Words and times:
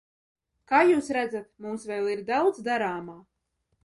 Kā 0.71 0.77
jūs 0.91 1.09
redzat, 1.17 1.45
mums 1.65 1.85
vēl 1.91 2.09
ir 2.13 2.23
daudz 2.31 2.63
darāmā. 2.69 3.19